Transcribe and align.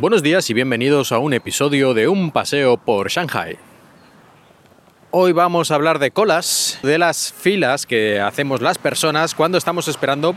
Buenos 0.00 0.22
días 0.22 0.48
y 0.48 0.54
bienvenidos 0.54 1.12
a 1.12 1.18
un 1.18 1.34
episodio 1.34 1.92
de 1.92 2.08
Un 2.08 2.30
paseo 2.30 2.78
por 2.78 3.10
Shanghai. 3.10 3.58
Hoy 5.10 5.32
vamos 5.32 5.70
a 5.70 5.74
hablar 5.74 5.98
de 5.98 6.10
colas, 6.10 6.78
de 6.82 6.96
las 6.96 7.34
filas 7.34 7.84
que 7.84 8.18
hacemos 8.18 8.62
las 8.62 8.78
personas 8.78 9.34
cuando 9.34 9.58
estamos 9.58 9.88
esperando 9.88 10.34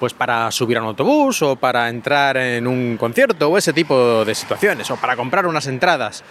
pues 0.00 0.14
para 0.14 0.50
subir 0.50 0.78
a 0.78 0.80
un 0.80 0.86
autobús 0.86 1.42
o 1.42 1.56
para 1.56 1.90
entrar 1.90 2.38
en 2.38 2.66
un 2.66 2.96
concierto 2.96 3.50
o 3.50 3.58
ese 3.58 3.74
tipo 3.74 4.24
de 4.24 4.34
situaciones 4.34 4.90
o 4.90 4.96
para 4.96 5.14
comprar 5.14 5.46
unas 5.46 5.66
entradas. 5.66 6.24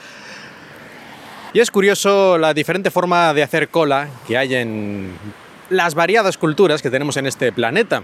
Y 1.54 1.60
es 1.60 1.70
curioso 1.70 2.40
la 2.40 2.55
diferente 2.55 2.90
forma 2.90 3.32
de 3.36 3.44
hacer 3.44 3.70
cola 3.70 4.08
que 4.27 4.40
hay 4.40 4.55
en 4.55 5.13
las 5.70 5.94
variadas 5.94 6.36
culturas 6.36 6.82
que 6.82 6.90
tenemos 6.90 7.16
en 7.18 7.27
este 7.27 7.52
planeta. 7.52 8.02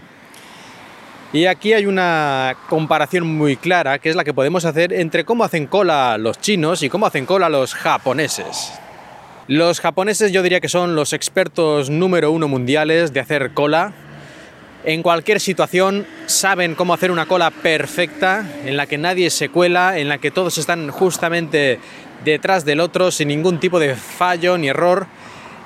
Y 1.34 1.46
aquí 1.46 1.74
hay 1.74 1.86
una 1.86 2.56
comparación 2.70 3.28
muy 3.28 3.58
clara, 3.58 4.00
que 4.00 4.10
es 4.10 4.16
la 4.16 4.24
que 4.24 4.34
podemos 4.34 4.64
hacer 4.64 4.94
entre 4.94 5.26
cómo 5.26 5.44
hacen 5.44 5.68
cola 5.68 6.18
los 6.18 6.40
chinos 6.40 6.84
y 6.84 6.90
cómo 6.90 7.06
hacen 7.06 7.26
cola 7.26 7.50
los 7.50 7.74
japoneses. 7.74 8.72
Los 9.48 9.82
japoneses 9.82 10.32
yo 10.32 10.42
diría 10.42 10.62
que 10.62 10.70
son 10.70 10.96
los 10.96 11.12
expertos 11.12 11.90
número 11.90 12.32
uno 12.32 12.48
mundiales 12.48 13.12
de 13.12 13.20
hacer 13.20 13.52
cola. 13.54 13.92
En 14.86 15.04
cualquier 15.04 15.42
situación 15.42 16.08
saben 16.28 16.76
cómo 16.76 16.94
hacer 16.94 17.12
una 17.12 17.26
cola 17.26 17.52
perfecta, 17.52 18.46
en 18.66 18.78
la 18.78 18.86
que 18.86 18.98
nadie 18.98 19.30
se 19.30 19.50
cuela, 19.50 20.00
en 20.00 20.08
la 20.08 20.20
que 20.20 20.32
todos 20.32 20.58
están 20.58 20.92
justamente 20.92 21.80
detrás 22.24 22.64
del 22.64 22.80
otro 22.80 23.12
sin 23.12 23.28
ningún 23.28 23.60
tipo 23.60 23.80
de 23.80 23.96
fallo, 23.96 24.58
ni 24.58 24.70
error, 24.70 25.08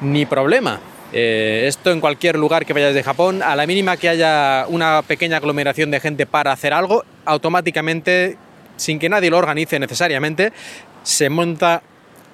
ni 0.02 0.26
problema. 0.26 0.80
Eh, 1.14 1.66
esto 1.68 1.92
en 1.92 2.00
cualquier 2.00 2.38
lugar 2.38 2.66
que 2.66 2.74
vayas 2.74 2.94
de 2.94 3.04
Japón, 3.04 3.44
a 3.44 3.56
la 3.56 3.68
mínima 3.68 3.98
que 3.98 4.10
haya 4.10 4.66
una 4.70 5.02
pequeña 5.02 5.38
aglomeración 5.38 5.92
de 5.92 6.00
gente 6.00 6.26
para 6.26 6.52
hacer 6.54 6.74
algo, 6.74 7.04
automáticamente, 7.26 8.38
sin 8.78 8.98
que 8.98 9.10
nadie 9.10 9.30
lo 9.30 9.38
organice 9.38 9.78
necesariamente, 9.80 10.54
se 11.04 11.30
monta, 11.30 11.84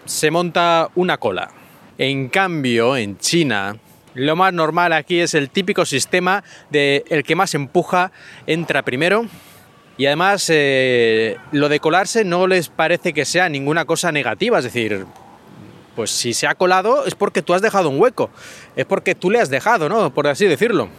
se 0.06 0.30
monta 0.30 0.89
una 0.95 1.17
cola. 1.17 1.50
En 1.97 2.30
cambio, 2.30 2.95
en 2.95 3.17
China, 3.17 3.78
lo 4.14 4.36
más 4.36 4.53
normal 4.53 4.94
aquí 4.94 5.19
es 5.19 5.34
el 5.34 5.50
típico 5.50 5.86
sistema 5.86 6.44
de 6.69 7.03
el 7.09 7.23
que 7.23 7.36
más 7.36 7.56
empuja 7.56 8.12
entra 8.45 8.84
primero. 8.84 9.25
Y 9.97 10.06
además, 10.06 10.45
eh, 10.53 11.38
lo 11.52 11.69
de 11.69 11.80
colarse 11.80 12.23
no 12.23 12.45
les 12.45 12.69
parece 12.69 13.14
que 13.14 13.25
sea 13.25 13.50
ninguna 13.50 13.86
cosa 13.86 14.12
negativa, 14.12 14.59
es 14.59 14.66
decir, 14.66 15.08
pues 15.98 16.12
si 16.12 16.36
se 16.36 16.45
ha 16.45 16.53
colado 16.53 17.06
es 17.08 17.16
porque 17.16 17.42
tú 17.42 17.56
has 17.56 17.62
dejado 17.64 17.90
un 17.90 18.00
hueco, 18.00 18.30
es 18.76 18.86
porque 18.86 19.16
tú 19.16 19.31
le 19.31 19.42
has 19.42 19.50
dejado, 19.50 19.90
¿no? 19.90 20.14
Por 20.14 20.28
así 20.28 20.45
decirlo. 20.45 20.90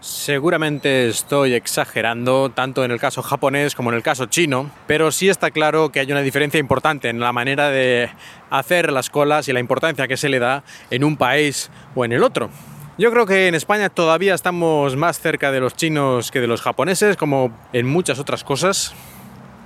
Seguramente 0.00 1.06
estoy 1.06 1.54
exagerando 1.54 2.50
tanto 2.50 2.84
en 2.84 2.90
el 2.90 2.98
caso 2.98 3.22
japonés 3.22 3.76
como 3.76 3.90
en 3.90 3.96
el 3.96 4.02
caso 4.02 4.26
chino, 4.26 4.72
pero 4.88 5.12
sí 5.12 5.28
está 5.28 5.52
claro 5.52 5.92
que 5.92 6.00
hay 6.00 6.10
una 6.10 6.22
diferencia 6.22 6.58
importante 6.58 7.08
en 7.08 7.20
la 7.20 7.32
manera 7.32 7.70
de 7.70 8.10
hacer 8.50 8.90
las 8.90 9.08
colas 9.08 9.46
y 9.46 9.52
la 9.52 9.60
importancia 9.60 10.08
que 10.08 10.16
se 10.16 10.28
le 10.28 10.40
da 10.40 10.64
en 10.90 11.04
un 11.04 11.16
país 11.16 11.70
o 11.94 12.04
en 12.04 12.10
el 12.10 12.24
otro. 12.24 12.50
Yo 12.98 13.12
creo 13.12 13.24
que 13.24 13.46
en 13.46 13.54
España 13.54 13.88
todavía 13.88 14.34
estamos 14.34 14.96
más 14.96 15.20
cerca 15.20 15.52
de 15.52 15.60
los 15.60 15.76
chinos 15.76 16.32
que 16.32 16.40
de 16.40 16.48
los 16.48 16.60
japoneses, 16.60 17.16
como 17.16 17.56
en 17.72 17.86
muchas 17.86 18.18
otras 18.18 18.42
cosas. 18.42 18.92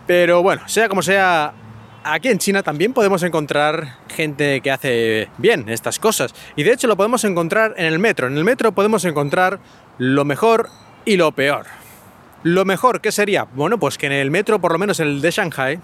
Pero 0.06 0.42
bueno, 0.42 0.60
sea 0.66 0.90
como 0.90 1.00
sea, 1.00 1.54
aquí 2.04 2.28
en 2.28 2.38
China 2.38 2.62
también 2.62 2.92
podemos 2.92 3.22
encontrar 3.22 3.96
gente 4.08 4.60
que 4.60 4.70
hace 4.70 5.28
bien 5.38 5.68
estas 5.68 5.98
cosas. 5.98 6.34
Y 6.56 6.62
de 6.62 6.72
hecho 6.72 6.86
lo 6.86 6.96
podemos 6.96 7.24
encontrar 7.24 7.74
en 7.76 7.86
el 7.86 7.98
metro. 7.98 8.26
En 8.26 8.36
el 8.36 8.44
metro 8.44 8.72
podemos 8.72 9.04
encontrar 9.04 9.58
lo 9.98 10.24
mejor 10.24 10.68
y 11.04 11.16
lo 11.16 11.32
peor. 11.32 11.66
Lo 12.42 12.64
mejor, 12.64 13.00
¿qué 13.00 13.12
sería? 13.12 13.44
Bueno, 13.54 13.78
pues 13.78 13.98
que 13.98 14.06
en 14.06 14.12
el 14.12 14.30
metro, 14.30 14.60
por 14.60 14.72
lo 14.72 14.78
menos 14.78 14.98
el 15.00 15.20
de 15.20 15.30
Shanghai, 15.30 15.78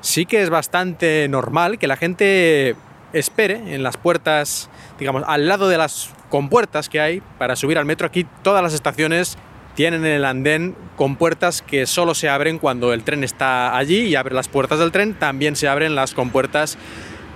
sí 0.00 0.26
que 0.26 0.42
es 0.42 0.50
bastante 0.50 1.28
normal 1.28 1.78
que 1.78 1.86
la 1.86 1.96
gente 1.96 2.74
espere 3.12 3.74
en 3.74 3.82
las 3.82 3.96
puertas, 3.96 4.68
digamos, 4.98 5.22
al 5.26 5.46
lado 5.46 5.68
de 5.68 5.78
las 5.78 6.10
compuertas 6.30 6.88
que 6.88 7.00
hay 7.00 7.22
para 7.38 7.54
subir 7.54 7.78
al 7.78 7.84
metro. 7.84 8.06
Aquí 8.08 8.26
todas 8.42 8.62
las 8.62 8.74
estaciones 8.74 9.38
tienen 9.74 10.04
el 10.04 10.24
andén 10.24 10.74
con 10.96 11.16
puertas 11.16 11.62
que 11.62 11.86
solo 11.86 12.14
se 12.14 12.28
abren 12.28 12.58
cuando 12.58 12.92
el 12.92 13.02
tren 13.02 13.24
está 13.24 13.76
allí 13.76 14.00
y 14.00 14.14
abre 14.14 14.34
las 14.34 14.48
puertas 14.48 14.78
del 14.78 14.92
tren, 14.92 15.14
también 15.14 15.56
se 15.56 15.68
abren 15.68 15.94
las 15.94 16.14
compuertas 16.14 16.78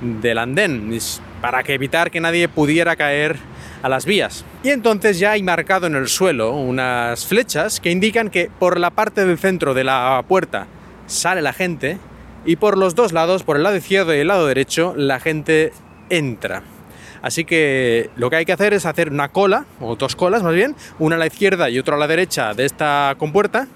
del 0.00 0.38
andén, 0.38 0.96
para 1.40 1.62
que 1.62 1.74
evitar 1.74 2.10
que 2.10 2.20
nadie 2.20 2.48
pudiera 2.48 2.96
caer 2.96 3.36
a 3.82 3.88
las 3.88 4.06
vías. 4.06 4.44
Y 4.62 4.70
entonces 4.70 5.18
ya 5.18 5.32
hay 5.32 5.42
marcado 5.42 5.86
en 5.86 5.94
el 5.94 6.08
suelo 6.08 6.52
unas 6.52 7.26
flechas 7.26 7.80
que 7.80 7.90
indican 7.90 8.30
que 8.30 8.50
por 8.58 8.78
la 8.78 8.90
parte 8.90 9.24
del 9.24 9.38
centro 9.38 9.74
de 9.74 9.84
la 9.84 10.22
puerta 10.26 10.66
sale 11.06 11.42
la 11.42 11.52
gente 11.52 11.98
y 12.44 12.56
por 12.56 12.78
los 12.78 12.94
dos 12.94 13.12
lados, 13.12 13.42
por 13.42 13.56
el 13.56 13.62
lado 13.62 13.76
izquierdo 13.76 14.14
y 14.14 14.18
el 14.18 14.28
lado 14.28 14.46
derecho, 14.46 14.94
la 14.96 15.20
gente 15.20 15.72
entra. 16.10 16.62
Así 17.22 17.44
que 17.44 18.10
lo 18.16 18.30
que 18.30 18.36
hay 18.36 18.44
que 18.44 18.52
hacer 18.52 18.74
es 18.74 18.86
hacer 18.86 19.10
una 19.10 19.28
cola, 19.28 19.66
o 19.80 19.96
dos 19.96 20.16
colas 20.16 20.42
más 20.42 20.54
bien, 20.54 20.76
una 20.98 21.16
a 21.16 21.18
la 21.18 21.26
izquierda 21.26 21.70
y 21.70 21.78
otra 21.78 21.96
a 21.96 21.98
la 21.98 22.06
derecha 22.06 22.54
de 22.54 22.64
esta 22.64 23.14
compuerta. 23.18 23.68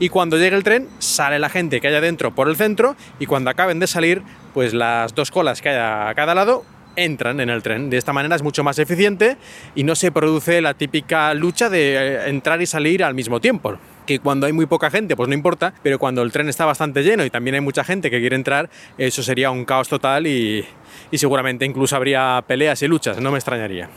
Y 0.00 0.08
cuando 0.08 0.36
llegue 0.36 0.56
el 0.56 0.64
tren, 0.64 0.88
sale 0.98 1.38
la 1.38 1.48
gente 1.48 1.80
que 1.80 1.88
haya 1.88 2.00
dentro 2.00 2.34
por 2.34 2.48
el 2.48 2.56
centro 2.56 2.96
y 3.20 3.26
cuando 3.26 3.50
acaben 3.50 3.78
de 3.78 3.86
salir, 3.86 4.22
pues 4.52 4.74
las 4.74 5.14
dos 5.14 5.30
colas 5.30 5.62
que 5.62 5.68
haya 5.68 6.08
a 6.08 6.14
cada 6.14 6.34
lado 6.34 6.64
entran 6.96 7.40
en 7.40 7.50
el 7.50 7.62
tren. 7.62 7.90
De 7.90 7.96
esta 7.96 8.12
manera 8.12 8.34
es 8.34 8.42
mucho 8.42 8.64
más 8.64 8.78
eficiente 8.78 9.36
y 9.74 9.84
no 9.84 9.94
se 9.94 10.10
produce 10.10 10.60
la 10.60 10.74
típica 10.74 11.32
lucha 11.34 11.68
de 11.68 11.94
eh, 11.94 12.28
entrar 12.28 12.60
y 12.60 12.66
salir 12.66 13.04
al 13.04 13.14
mismo 13.14 13.40
tiempo 13.40 13.78
que 14.06 14.18
cuando 14.18 14.46
hay 14.46 14.52
muy 14.52 14.66
poca 14.66 14.90
gente, 14.90 15.16
pues 15.16 15.28
no 15.28 15.34
importa, 15.34 15.74
pero 15.82 15.98
cuando 15.98 16.22
el 16.22 16.32
tren 16.32 16.48
está 16.48 16.64
bastante 16.64 17.02
lleno 17.02 17.24
y 17.24 17.30
también 17.30 17.54
hay 17.54 17.60
mucha 17.60 17.84
gente 17.84 18.10
que 18.10 18.20
quiere 18.20 18.36
entrar, 18.36 18.70
eso 18.98 19.22
sería 19.22 19.50
un 19.50 19.64
caos 19.64 19.88
total 19.88 20.26
y, 20.26 20.64
y 21.10 21.18
seguramente 21.18 21.64
incluso 21.64 21.96
habría 21.96 22.42
peleas 22.46 22.82
y 22.82 22.88
luchas, 22.88 23.18
no 23.20 23.30
me 23.30 23.38
extrañaría. 23.38 23.88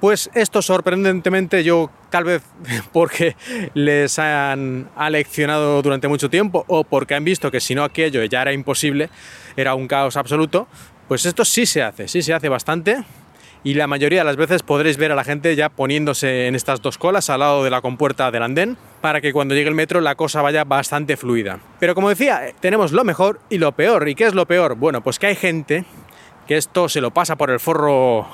Pues 0.00 0.30
esto 0.34 0.62
sorprendentemente 0.62 1.62
yo 1.62 1.90
tal 2.08 2.24
vez 2.24 2.42
porque 2.92 3.36
les 3.74 4.18
han 4.18 4.88
aleccionado 4.96 5.82
durante 5.82 6.08
mucho 6.08 6.30
tiempo 6.30 6.64
o 6.68 6.84
porque 6.84 7.14
han 7.14 7.24
visto 7.24 7.50
que 7.50 7.60
si 7.60 7.74
no 7.74 7.84
aquello 7.84 8.24
ya 8.24 8.42
era 8.42 8.52
imposible, 8.52 9.10
era 9.56 9.74
un 9.74 9.86
caos 9.86 10.16
absoluto, 10.16 10.68
pues 11.06 11.26
esto 11.26 11.44
sí 11.44 11.66
se 11.66 11.82
hace, 11.82 12.08
sí 12.08 12.22
se 12.22 12.32
hace 12.32 12.48
bastante 12.48 13.04
y 13.62 13.74
la 13.74 13.86
mayoría 13.86 14.20
de 14.20 14.24
las 14.24 14.36
veces 14.36 14.62
podréis 14.62 14.96
ver 14.96 15.12
a 15.12 15.14
la 15.14 15.24
gente 15.24 15.54
ya 15.54 15.68
poniéndose 15.68 16.46
en 16.46 16.54
estas 16.54 16.80
dos 16.80 16.98
colas 16.98 17.30
al 17.30 17.40
lado 17.40 17.62
de 17.64 17.70
la 17.70 17.80
compuerta 17.80 18.30
del 18.30 18.42
andén 18.42 18.76
para 19.00 19.20
que 19.20 19.32
cuando 19.32 19.54
llegue 19.54 19.68
el 19.68 19.74
metro 19.74 20.00
la 20.00 20.14
cosa 20.14 20.42
vaya 20.42 20.64
bastante 20.64 21.16
fluida. 21.16 21.60
Pero 21.78 21.94
como 21.94 22.08
decía, 22.08 22.52
tenemos 22.60 22.92
lo 22.92 23.04
mejor 23.04 23.40
y 23.50 23.58
lo 23.58 23.72
peor. 23.72 24.08
¿Y 24.08 24.14
qué 24.14 24.26
es 24.26 24.34
lo 24.34 24.46
peor? 24.46 24.76
Bueno, 24.76 25.02
pues 25.02 25.18
que 25.18 25.26
hay 25.26 25.36
gente 25.36 25.84
que 26.46 26.56
esto 26.56 26.88
se 26.88 27.00
lo 27.00 27.10
pasa 27.10 27.36
por 27.36 27.50
el 27.50 27.60
forro 27.60 28.26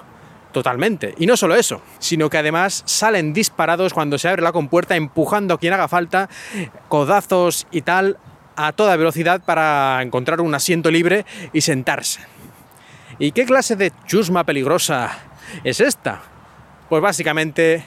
totalmente. 0.53 1.15
Y 1.19 1.27
no 1.27 1.37
solo 1.37 1.55
eso, 1.55 1.83
sino 1.99 2.31
que 2.31 2.39
además 2.39 2.83
salen 2.87 3.33
disparados 3.33 3.93
cuando 3.93 4.19
se 4.19 4.29
abre 4.29 4.43
la 4.43 4.53
compuerta 4.53 4.97
empujando 4.97 5.55
a 5.55 5.59
quien 5.59 5.73
haga 5.73 5.89
falta, 5.89 6.31
codazos 6.89 7.67
y 7.71 7.83
tal, 7.83 8.17
a 8.57 8.73
toda 8.73 8.97
velocidad 8.97 9.43
para 9.45 10.01
encontrar 10.03 10.41
un 10.41 10.55
asiento 10.55 10.91
libre 10.91 11.27
y 11.53 11.61
sentarse. 11.61 12.21
¿Y 13.19 13.33
qué 13.33 13.47
clase 13.47 13.77
de 13.77 13.93
chusma 14.07 14.45
peligrosa 14.45 15.19
es 15.65 15.81
esta? 15.81 16.23
Pues 16.89 17.03
básicamente 17.03 17.85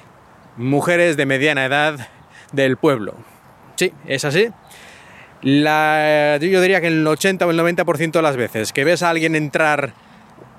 mujeres 0.58 1.18
de 1.18 1.26
mediana 1.26 1.66
edad 1.66 2.08
del 2.52 2.78
pueblo. 2.78 3.16
Sí, 3.76 3.94
es 4.08 4.26
así. 4.26 4.50
yo 5.42 6.62
diría 6.62 6.82
que 6.82 6.88
el 6.88 7.06
80 7.06 7.46
o 7.46 7.52
el 7.52 7.60
90% 7.60 8.12
de 8.12 8.22
las 8.22 8.36
veces 8.38 8.74
que 8.74 8.84
ves 8.84 9.04
a 9.04 9.10
alguien 9.12 9.36
entrar 9.36 9.94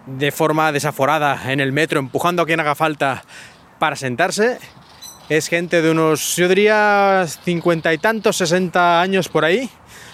de 0.07 0.31
forma 0.31 0.73
desaforada 0.73 1.53
en 1.53 1.61
el 1.61 1.73
metro 1.73 1.99
empujando 1.99 2.43
a 2.43 2.47
quien 2.47 2.61
haga 2.61 2.75
falta 2.75 3.23
para 3.79 3.97
sentarse, 3.97 4.59
es 5.31 5.49
gente 5.49 5.81
de 5.81 5.91
unos, 5.91 6.37
yo 6.37 6.49
diría, 6.49 7.25
cincuenta 7.45 7.95
y 7.95 7.99
tantos, 7.99 8.37
60 8.37 9.01
años 9.01 9.29
por 9.29 9.45
ahí, 9.45 9.71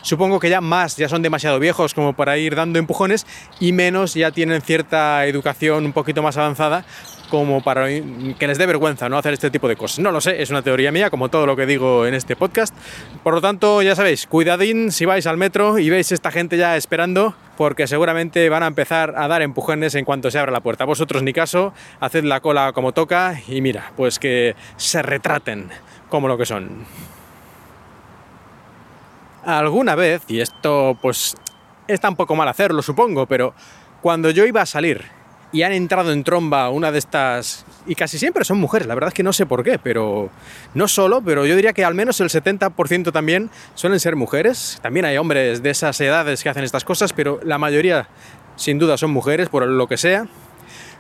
Supongo 0.07 0.39
que 0.39 0.49
ya 0.49 0.61
más 0.61 0.97
ya 0.97 1.09
son 1.09 1.21
demasiado 1.21 1.59
viejos 1.59 1.93
como 1.93 2.13
para 2.13 2.39
ir 2.39 2.55
dando 2.55 2.79
empujones 2.79 3.27
y 3.59 3.73
menos 3.73 4.15
ya 4.15 4.31
tienen 4.31 4.63
cierta 4.63 5.27
educación 5.27 5.85
un 5.85 5.93
poquito 5.93 6.23
más 6.23 6.37
avanzada 6.37 6.85
como 7.29 7.61
para 7.61 7.89
que 7.89 8.47
les 8.47 8.57
dé 8.57 8.67
vergüenza 8.67 9.09
no 9.09 9.19
hacer 9.19 9.33
este 9.33 9.51
tipo 9.51 9.67
de 9.67 9.75
cosas. 9.75 9.99
No 9.99 10.13
lo 10.13 10.21
sé, 10.21 10.41
es 10.41 10.51
una 10.51 10.63
teoría 10.63 10.93
mía, 10.93 11.11
como 11.11 11.29
todo 11.29 11.45
lo 11.45 11.57
que 11.57 11.67
digo 11.67 12.07
en 12.07 12.15
este 12.15 12.37
podcast. 12.37 12.73
Por 13.25 13.35
lo 13.35 13.41
tanto, 13.41 13.83
ya 13.83 13.97
sabéis, 13.97 14.29
cuidadín 14.29 14.93
si 14.93 15.07
vais 15.07 15.27
al 15.27 15.39
metro 15.39 15.77
y 15.81 15.91
veis 15.91 16.13
esta 16.13 16.31
gente 16.31 16.57
ya 16.57 16.77
esperando, 16.77 17.35
porque 17.57 17.87
seguramente 17.87 18.49
van 18.49 18.63
a 18.63 18.67
empezar 18.67 19.15
a 19.17 19.29
dar 19.29 19.43
empujones 19.43 19.95
en 19.95 20.05
cuanto 20.05 20.31
se 20.31 20.39
abra 20.39 20.53
la 20.53 20.61
puerta. 20.61 20.85
Vosotros 20.85 21.23
ni 21.23 21.33
caso, 21.33 21.73
haced 22.01 22.25
la 22.25 22.41
cola 22.41 22.73
como 22.73 22.93
toca 22.93 23.41
y 23.49 23.61
mira, 23.61 23.93
pues 23.97 24.19
que 24.19 24.55
se 24.77 25.03
retraten 25.03 25.71
como 26.09 26.29
lo 26.29 26.39
que 26.39 26.47
son 26.47 26.87
alguna 29.45 29.95
vez, 29.95 30.23
y 30.27 30.41
esto 30.41 30.99
pues 31.01 31.37
está 31.87 32.09
un 32.09 32.17
poco 32.17 32.35
mal 32.35 32.49
hacerlo 32.49 32.83
supongo, 32.83 33.27
pero 33.27 33.55
cuando 34.03 34.31
yo 34.31 34.45
iba 34.45 34.61
a 34.61 34.67
salir 34.67 35.16
y 35.53 35.63
han 35.63 35.73
entrado 35.73 36.13
en 36.13 36.25
tromba 36.25 36.71
una 36.71 36.93
de 36.93 36.99
estas, 36.99 37.65
y 37.87 37.95
casi 37.95 38.19
siempre 38.19 38.45
son 38.45 38.59
mujeres, 38.59 38.89
la 38.89 38.95
verdad 38.95 39.09
es 39.09 39.15
que 39.15 39.23
no 39.23 39.33
sé 39.33 39.47
por 39.47 39.63
qué, 39.63 39.79
pero 39.79 40.31
no 40.75 40.89
solo, 40.89 41.23
pero 41.23 41.47
yo 41.47 41.57
diría 41.57 41.73
que 41.73 41.85
al 41.85 41.95
menos 41.95 42.21
el 42.21 42.29
70% 42.29 43.13
también 43.13 43.51
suelen 43.75 44.01
ser 44.01 44.17
mujeres, 44.17 44.79
también 44.83 45.07
hay 45.07 45.17
hombres 45.17 45.63
de 45.63 45.71
esas 45.71 46.01
edades 46.01 46.43
que 46.43 46.49
hacen 46.49 46.65
estas 46.65 46.85
cosas, 46.85 47.13
pero 47.13 47.41
la 47.45 47.59
mayoría 47.59 48.09
sin 48.57 48.79
duda 48.79 48.97
son 48.97 49.11
mujeres, 49.11 49.49
por 49.49 49.67
lo 49.67 49.87
que 49.87 49.97
sea. 49.97 50.27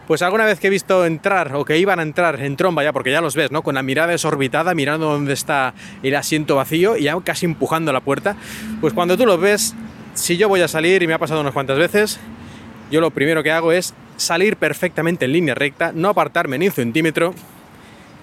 Pues 0.06 0.22
alguna 0.22 0.44
vez 0.44 0.60
que 0.60 0.69
he 0.69 0.70
visto 0.70 1.04
entrar 1.04 1.56
o 1.56 1.64
que 1.64 1.78
iban 1.78 1.99
a 1.99 2.02
entrar 2.02 2.40
en 2.40 2.56
tromba 2.56 2.84
ya, 2.84 2.92
porque 2.92 3.10
ya 3.10 3.20
los 3.20 3.34
ves, 3.34 3.50
¿no? 3.50 3.62
Con 3.62 3.75
la 3.75 3.82
mirada 3.82 4.12
desorbitada, 4.12 4.72
mirando 4.72 5.06
dónde 5.06 5.32
está 5.32 5.75
el 6.04 6.14
asiento 6.14 6.54
vacío 6.54 6.96
y 6.96 7.04
ya 7.04 7.20
casi 7.25 7.44
empujando 7.46 7.92
la 7.92 8.00
puerta, 8.00 8.37
pues 8.81 8.94
cuando 8.94 9.16
tú 9.16 9.26
los 9.26 9.40
ves, 9.40 9.75
si 10.14 10.37
yo 10.37 10.49
voy 10.49 10.60
a 10.60 10.69
salir, 10.69 11.02
y 11.02 11.08
me 11.08 11.14
ha 11.14 11.19
pasado 11.19 11.40
unas 11.40 11.52
cuantas 11.52 11.78
veces, 11.78 12.20
yo 12.88 13.00
lo 13.00 13.10
primero 13.10 13.42
que 13.42 13.50
hago 13.50 13.72
es 13.72 13.94
salir 14.16 14.56
perfectamente 14.56 15.24
en 15.24 15.32
línea 15.32 15.54
recta, 15.54 15.92
no 15.94 16.08
apartarme 16.08 16.58
ni 16.58 16.66
un 16.66 16.72
centímetro. 16.72 17.34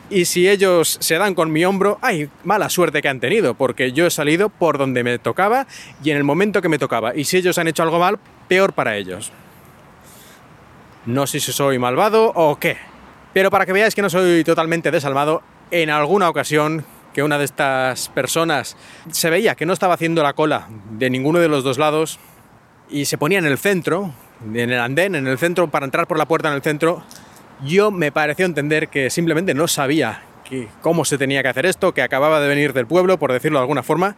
Y 0.09 0.25
si 0.25 0.47
ellos 0.47 0.97
se 0.99 1.17
dan 1.17 1.33
con 1.33 1.51
mi 1.51 1.65
hombro, 1.65 1.97
¡ay! 2.01 2.29
Mala 2.43 2.69
suerte 2.69 3.01
que 3.01 3.09
han 3.09 3.19
tenido, 3.19 3.55
porque 3.55 3.93
yo 3.93 4.05
he 4.05 4.11
salido 4.11 4.49
por 4.49 4.77
donde 4.77 5.03
me 5.03 5.17
tocaba 5.17 5.65
y 6.03 6.11
en 6.11 6.17
el 6.17 6.23
momento 6.23 6.61
que 6.61 6.69
me 6.69 6.77
tocaba. 6.77 7.15
Y 7.15 7.23
si 7.23 7.37
ellos 7.37 7.57
han 7.57 7.67
hecho 7.67 7.83
algo 7.83 7.99
mal, 7.99 8.19
peor 8.47 8.73
para 8.73 8.97
ellos. 8.97 9.31
No 11.05 11.25
sé 11.25 11.39
si 11.39 11.51
soy 11.51 11.79
malvado 11.79 12.31
o 12.35 12.57
qué. 12.57 12.77
Pero 13.33 13.49
para 13.49 13.65
que 13.65 13.73
veáis 13.73 13.95
que 13.95 14.01
no 14.01 14.09
soy 14.09 14.43
totalmente 14.43 14.91
desalmado, 14.91 15.41
en 15.71 15.89
alguna 15.89 16.29
ocasión 16.29 16.85
que 17.13 17.23
una 17.23 17.37
de 17.37 17.45
estas 17.45 18.09
personas 18.09 18.77
se 19.11 19.29
veía 19.29 19.55
que 19.55 19.65
no 19.65 19.73
estaba 19.73 19.95
haciendo 19.95 20.23
la 20.23 20.33
cola 20.33 20.67
de 20.91 21.09
ninguno 21.09 21.39
de 21.39 21.47
los 21.47 21.63
dos 21.63 21.77
lados 21.77 22.19
y 22.89 23.05
se 23.05 23.17
ponía 23.17 23.39
en 23.39 23.45
el 23.45 23.57
centro, 23.57 24.13
en 24.45 24.69
el 24.71 24.79
andén, 24.79 25.15
en 25.15 25.27
el 25.27 25.37
centro, 25.37 25.69
para 25.69 25.85
entrar 25.85 26.07
por 26.07 26.17
la 26.17 26.25
puerta 26.25 26.49
en 26.49 26.55
el 26.55 26.61
centro, 26.61 27.03
yo 27.65 27.91
me 27.91 28.11
pareció 28.11 28.45
entender 28.45 28.89
que 28.89 29.09
simplemente 29.09 29.53
no 29.53 29.67
sabía 29.67 30.23
que, 30.43 30.67
cómo 30.81 31.05
se 31.05 31.17
tenía 31.17 31.41
que 31.43 31.49
hacer 31.49 31.65
esto, 31.65 31.93
que 31.93 32.01
acababa 32.01 32.39
de 32.39 32.47
venir 32.47 32.73
del 32.73 32.87
pueblo, 32.87 33.17
por 33.17 33.31
decirlo 33.31 33.59
de 33.59 33.63
alguna 33.63 33.83
forma, 33.83 34.15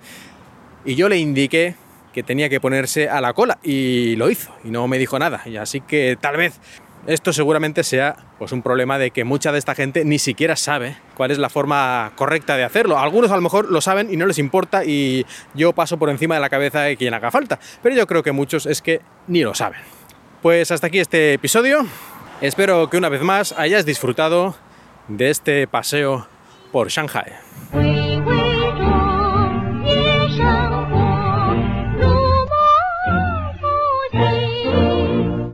y 0.84 0.96
yo 0.96 1.10
le 1.10 1.18
indiqué 1.18 1.76
que 2.14 2.24
tenía 2.24 2.48
que 2.48 2.62
ponerse 2.62 3.10
a 3.10 3.20
la 3.20 3.34
cola 3.34 3.58
y 3.62 4.16
lo 4.16 4.30
hizo 4.30 4.56
y 4.64 4.70
no 4.70 4.88
me 4.88 4.98
dijo 4.98 5.20
nada. 5.20 5.42
Y 5.46 5.58
así 5.58 5.82
que 5.82 6.18
tal 6.20 6.38
vez 6.38 6.62
esto 7.08 7.34
seguramente 7.34 7.84
sea 7.84 8.16
pues 8.40 8.52
un 8.52 8.62
problema 8.62 8.98
de 8.98 9.12
que 9.12 9.26
mucha 9.26 9.52
de 9.52 9.60
esta 9.60 9.76
gente 9.76 10.06
ni 10.06 10.18
siquiera 10.18 10.56
sabe 10.56 10.96
cuál 11.16 11.32
es 11.32 11.38
la 11.38 11.50
forma 11.50 12.14
correcta 12.16 12.56
de 12.56 12.64
hacerlo. 12.64 12.98
Algunos 12.98 13.32
a 13.32 13.36
lo 13.36 13.42
mejor 13.42 13.70
lo 13.70 13.82
saben 13.82 14.14
y 14.14 14.18
no 14.18 14.26
les 14.26 14.40
importa 14.40 14.86
y 14.86 15.26
yo 15.54 15.74
paso 15.74 15.98
por 15.98 16.10
encima 16.10 16.36
de 16.36 16.42
la 16.42 16.50
cabeza 16.50 16.82
de 16.82 16.96
quien 16.96 17.14
haga 17.14 17.32
falta, 17.32 17.60
pero 17.84 17.96
yo 17.96 18.08
creo 18.08 18.24
que 18.24 18.32
muchos 18.32 18.66
es 18.66 18.82
que 18.82 19.02
ni 19.28 19.44
lo 19.44 19.54
saben. 19.54 19.82
Pues 20.46 20.70
hasta 20.70 20.86
aquí 20.86 21.00
este 21.00 21.34
episodio. 21.34 21.88
Espero 22.40 22.88
que 22.88 22.98
una 22.98 23.10
vez 23.10 23.24
más 23.24 23.52
hayas 23.58 23.84
disfrutado 23.84 24.56
de 25.08 25.32
este 25.32 25.66
paseo 25.66 26.28
por 26.72 26.90
Shanghai. 26.90 27.34